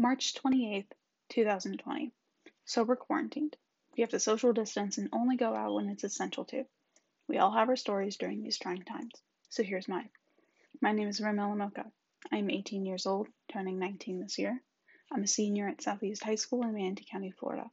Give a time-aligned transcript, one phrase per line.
[0.00, 0.86] March 28th,
[1.28, 2.10] 2020.
[2.64, 3.54] So we're quarantined.
[3.94, 6.64] We have to social distance and only go out when it's essential to.
[7.28, 9.12] We all have our stories during these trying times.
[9.50, 10.08] So here's mine.
[10.80, 11.84] My name is Ramel Lamoka.
[12.32, 14.62] I am 18 years old, turning 19 this year.
[15.12, 17.70] I'm a senior at Southeast High School in Manatee County, Florida.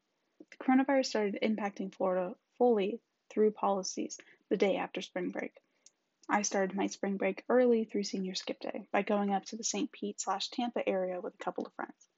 [0.52, 3.00] The coronavirus started impacting Florida fully
[3.30, 4.18] through policies
[4.50, 5.54] the day after spring break.
[6.28, 9.64] I started my spring break early through senior skip day by going up to the
[9.64, 9.89] St.
[9.94, 12.09] Pete slash Tampa area with a couple of friends.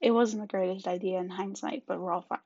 [0.00, 2.38] It wasn't the greatest idea in hindsight, but we're all fine.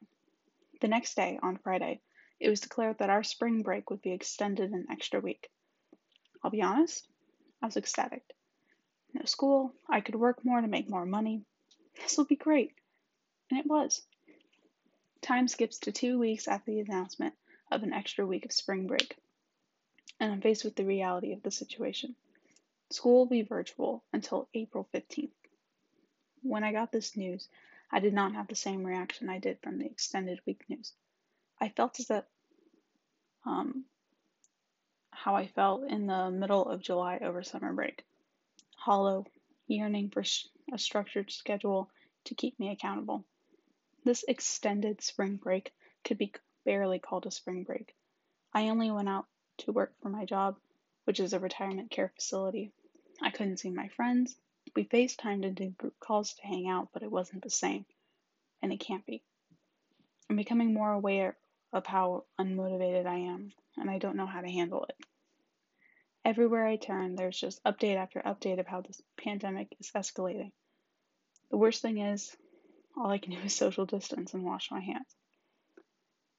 [0.80, 2.00] The next day, on Friday,
[2.38, 5.50] it was declared that our spring break would be extended an extra week.
[6.42, 7.06] I'll be honest,
[7.62, 8.22] I was ecstatic.
[9.12, 11.44] No school, I could work more to make more money.
[12.00, 12.72] This will be great.
[13.50, 14.02] And it was.
[15.20, 17.34] Time skips to two weeks after the announcement
[17.70, 19.16] of an extra week of spring break
[20.20, 22.14] and I'm faced with the reality of the situation.
[22.91, 25.30] School will be virtual until April 15th.
[26.50, 27.48] When I got this news,
[27.92, 30.92] I did not have the same reaction I did from the extended week news.
[31.61, 32.25] I felt as if
[33.47, 33.84] um,
[35.12, 38.05] how I felt in the middle of July over summer break
[38.75, 39.27] hollow,
[39.69, 40.25] yearning for
[40.72, 41.88] a structured schedule
[42.25, 43.25] to keep me accountable.
[44.05, 45.72] This extended spring break
[46.03, 46.32] could be
[46.64, 47.94] barely called a spring break.
[48.53, 49.27] I only went out
[49.58, 50.58] to work for my job,
[51.05, 52.72] which is a retirement care facility.
[53.22, 54.36] I couldn't see my friends.
[54.74, 57.84] We FaceTimed and did group calls to hang out, but it wasn't the same.
[58.62, 59.22] And it can't be.
[60.28, 61.36] I'm becoming more aware
[61.72, 64.96] of how unmotivated I am, and I don't know how to handle it.
[66.24, 70.52] Everywhere I turn, there's just update after update of how this pandemic is escalating.
[71.50, 72.36] The worst thing is,
[72.96, 75.16] all I can do is social distance and wash my hands.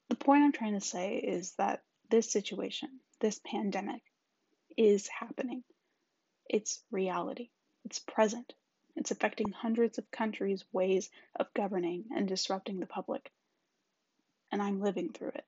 [0.10, 4.02] The point I'm trying to say is that this situation, this pandemic
[4.78, 5.64] is happening.
[6.50, 7.50] It's reality.
[7.86, 8.54] It's present.
[8.96, 13.32] It's affecting hundreds of countries' ways of governing and disrupting the public.
[14.52, 15.46] And I'm living through it.